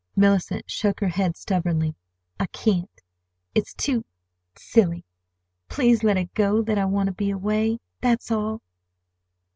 Mellicent 0.17 0.63
shook 0.65 0.99
her 0.99 1.09
head 1.09 1.37
stubbornly. 1.37 1.93
"I 2.39 2.47
can't. 2.47 2.89
It's 3.53 3.75
too—silly. 3.75 5.05
Please 5.69 6.03
let 6.03 6.17
it 6.17 6.33
go 6.33 6.63
that 6.63 6.79
I 6.79 6.85
want 6.85 7.05
to 7.05 7.13
be 7.13 7.29
away. 7.29 7.77
That's 8.01 8.31
all." 8.31 8.63